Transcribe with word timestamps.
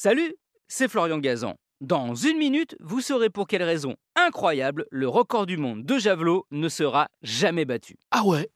Salut, 0.00 0.36
c'est 0.68 0.86
Florian 0.86 1.18
Gazan. 1.18 1.56
Dans 1.80 2.14
une 2.14 2.38
minute, 2.38 2.76
vous 2.78 3.00
saurez 3.00 3.30
pour 3.30 3.48
quelle 3.48 3.64
raison 3.64 3.96
incroyable 4.14 4.86
le 4.92 5.08
record 5.08 5.44
du 5.44 5.56
monde 5.56 5.84
de 5.84 5.98
javelot 5.98 6.46
ne 6.52 6.68
sera 6.68 7.08
jamais 7.22 7.64
battu. 7.64 7.96
Ah 8.12 8.22
ouais? 8.24 8.48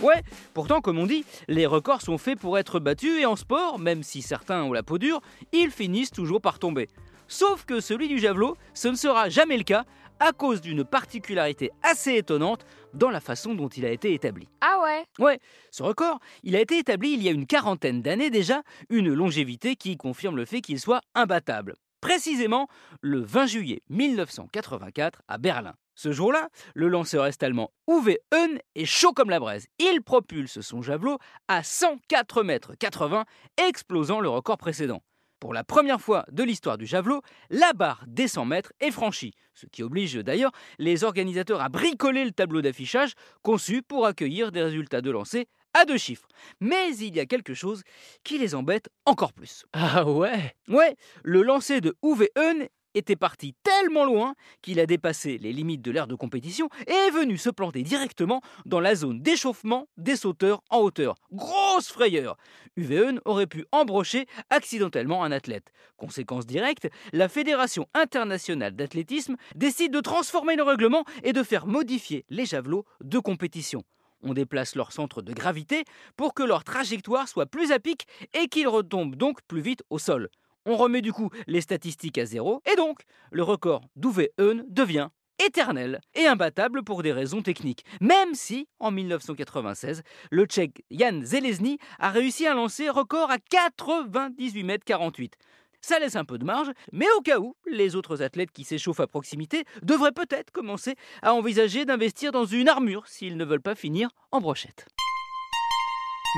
Ouais, 0.00 0.22
pourtant, 0.54 0.80
comme 0.80 0.98
on 0.98 1.04
dit, 1.04 1.26
les 1.46 1.66
records 1.66 2.00
sont 2.00 2.16
faits 2.16 2.38
pour 2.38 2.56
être 2.56 2.80
battus 2.80 3.20
et 3.20 3.26
en 3.26 3.36
sport, 3.36 3.78
même 3.78 4.02
si 4.02 4.22
certains 4.22 4.62
ont 4.62 4.72
la 4.72 4.82
peau 4.82 4.96
dure, 4.96 5.20
ils 5.52 5.70
finissent 5.70 6.10
toujours 6.10 6.40
par 6.40 6.58
tomber. 6.58 6.88
Sauf 7.28 7.66
que 7.66 7.80
celui 7.80 8.08
du 8.08 8.18
javelot, 8.18 8.56
ce 8.72 8.88
ne 8.88 8.96
sera 8.96 9.28
jamais 9.28 9.58
le 9.58 9.64
cas 9.64 9.84
à 10.22 10.32
cause 10.32 10.60
d'une 10.60 10.84
particularité 10.84 11.72
assez 11.82 12.14
étonnante 12.14 12.64
dans 12.94 13.10
la 13.10 13.18
façon 13.18 13.54
dont 13.54 13.68
il 13.68 13.84
a 13.84 13.90
été 13.90 14.14
établi. 14.14 14.48
Ah 14.60 14.80
ouais? 14.84 15.04
Ouais, 15.18 15.40
ce 15.72 15.82
record, 15.82 16.20
il 16.44 16.54
a 16.54 16.60
été 16.60 16.78
établi 16.78 17.14
il 17.14 17.22
y 17.24 17.28
a 17.28 17.32
une 17.32 17.46
quarantaine 17.46 18.02
d'années 18.02 18.30
déjà, 18.30 18.62
une 18.88 19.12
longévité 19.12 19.74
qui 19.74 19.96
confirme 19.96 20.36
le 20.36 20.44
fait 20.44 20.60
qu'il 20.60 20.78
soit 20.78 21.00
imbattable. 21.16 21.74
Précisément 22.00 22.68
le 23.00 23.20
20 23.20 23.46
juillet 23.46 23.82
1984 23.90 25.22
à 25.26 25.38
Berlin. 25.38 25.74
Ce 25.96 26.12
jour-là, 26.12 26.48
le 26.74 26.86
lanceur 26.86 27.26
est-allemand 27.26 27.72
Uwe 27.88 28.16
Hön 28.32 28.60
est 28.76 28.84
chaud 28.84 29.12
comme 29.12 29.28
la 29.28 29.40
braise. 29.40 29.66
Il 29.80 30.02
propulse 30.02 30.60
son 30.60 30.82
javelot 30.82 31.18
à 31.48 31.64
104 31.64 32.44
mètres 32.44 32.74
80, 32.78 33.24
explosant 33.68 34.20
le 34.20 34.28
record 34.28 34.56
précédent. 34.56 35.02
Pour 35.42 35.54
la 35.54 35.64
première 35.64 36.00
fois 36.00 36.24
de 36.30 36.44
l'histoire 36.44 36.78
du 36.78 36.86
javelot, 36.86 37.20
la 37.50 37.72
barre 37.72 38.04
des 38.06 38.28
100 38.28 38.44
mètres 38.44 38.72
est 38.78 38.92
franchie, 38.92 39.34
ce 39.54 39.66
qui 39.66 39.82
oblige 39.82 40.14
d'ailleurs 40.14 40.52
les 40.78 41.02
organisateurs 41.02 41.60
à 41.60 41.68
bricoler 41.68 42.24
le 42.24 42.30
tableau 42.30 42.62
d'affichage 42.62 43.14
conçu 43.42 43.82
pour 43.82 44.06
accueillir 44.06 44.52
des 44.52 44.62
résultats 44.62 45.00
de 45.00 45.10
lancer 45.10 45.48
à 45.74 45.84
deux 45.84 45.98
chiffres. 45.98 46.28
Mais 46.60 46.94
il 46.94 47.16
y 47.16 47.18
a 47.18 47.26
quelque 47.26 47.54
chose 47.54 47.82
qui 48.22 48.38
les 48.38 48.54
embête 48.54 48.88
encore 49.04 49.32
plus. 49.32 49.64
Ah 49.72 50.08
ouais? 50.08 50.54
Ouais, 50.68 50.94
le 51.24 51.42
lancer 51.42 51.80
de 51.80 51.96
Uwe 52.04 52.28
Hön 52.38 52.68
était 52.94 53.16
parti 53.16 53.54
tellement 53.62 54.04
loin 54.04 54.34
qu'il 54.60 54.80
a 54.80 54.86
dépassé 54.86 55.38
les 55.38 55.52
limites 55.52 55.82
de 55.82 55.90
l'aire 55.90 56.06
de 56.06 56.14
compétition 56.14 56.68
et 56.86 56.92
est 56.92 57.10
venu 57.10 57.36
se 57.36 57.50
planter 57.50 57.82
directement 57.82 58.40
dans 58.66 58.80
la 58.80 58.94
zone 58.94 59.20
d'échauffement 59.20 59.88
des 59.96 60.16
sauteurs 60.16 60.62
en 60.70 60.78
hauteur. 60.78 61.14
Grosse 61.32 61.88
frayeur 61.88 62.36
UVN 62.76 63.20
aurait 63.24 63.46
pu 63.46 63.64
embrocher 63.72 64.26
accidentellement 64.50 65.24
un 65.24 65.32
athlète. 65.32 65.72
Conséquence 65.96 66.46
directe, 66.46 66.88
la 67.12 67.28
Fédération 67.28 67.86
internationale 67.94 68.74
d'athlétisme 68.74 69.36
décide 69.54 69.92
de 69.92 70.00
transformer 70.00 70.56
le 70.56 70.62
règlement 70.62 71.04
et 71.22 71.32
de 71.32 71.42
faire 71.42 71.66
modifier 71.66 72.24
les 72.30 72.46
javelots 72.46 72.84
de 73.02 73.18
compétition. 73.18 73.84
On 74.22 74.34
déplace 74.34 74.76
leur 74.76 74.92
centre 74.92 75.20
de 75.20 75.32
gravité 75.32 75.84
pour 76.16 76.32
que 76.32 76.44
leur 76.44 76.62
trajectoire 76.62 77.28
soit 77.28 77.46
plus 77.46 77.72
à 77.72 77.80
pic 77.80 78.06
et 78.34 78.46
qu'ils 78.46 78.68
retombent 78.68 79.16
donc 79.16 79.42
plus 79.42 79.60
vite 79.60 79.82
au 79.90 79.98
sol. 79.98 80.28
On 80.66 80.76
remet 80.76 81.02
du 81.02 81.12
coup 81.12 81.30
les 81.46 81.60
statistiques 81.60 82.18
à 82.18 82.24
zéro, 82.24 82.62
et 82.72 82.76
donc 82.76 83.00
le 83.30 83.42
record 83.42 83.82
d'Uwe 83.96 84.28
devient 84.68 85.08
éternel 85.44 86.00
et 86.14 86.26
imbattable 86.26 86.84
pour 86.84 87.02
des 87.02 87.12
raisons 87.12 87.42
techniques. 87.42 87.84
Même 88.00 88.34
si, 88.34 88.68
en 88.78 88.90
1996, 88.90 90.02
le 90.30 90.44
Tchèque 90.44 90.84
Jan 90.90 91.20
Zelezny 91.22 91.78
a 91.98 92.10
réussi 92.10 92.46
à 92.46 92.54
lancer 92.54 92.88
record 92.88 93.30
à 93.30 93.38
98 93.38 94.62
mètres 94.62 94.84
48. 94.84 95.36
Ça 95.80 95.98
laisse 95.98 96.14
un 96.14 96.24
peu 96.24 96.38
de 96.38 96.44
marge, 96.44 96.70
mais 96.92 97.06
au 97.18 97.22
cas 97.22 97.40
où, 97.40 97.56
les 97.66 97.96
autres 97.96 98.22
athlètes 98.22 98.52
qui 98.52 98.62
s'échauffent 98.62 99.00
à 99.00 99.08
proximité 99.08 99.64
devraient 99.82 100.12
peut-être 100.12 100.52
commencer 100.52 100.94
à 101.22 101.34
envisager 101.34 101.84
d'investir 101.84 102.30
dans 102.30 102.44
une 102.44 102.68
armure 102.68 103.08
s'ils 103.08 103.36
ne 103.36 103.44
veulent 103.44 103.60
pas 103.60 103.74
finir 103.74 104.10
en 104.30 104.40
brochette. 104.40 104.86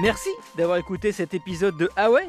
Merci 0.01 0.31
d'avoir 0.57 0.79
écouté 0.79 1.13
cet 1.13 1.35
épisode 1.35 1.77
de 1.77 1.91
Ah 1.95 2.11
ouais? 2.11 2.29